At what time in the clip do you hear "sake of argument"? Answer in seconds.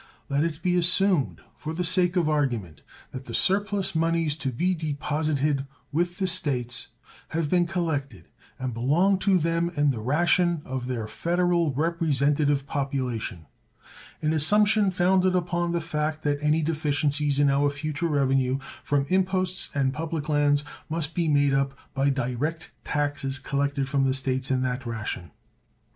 1.83-2.81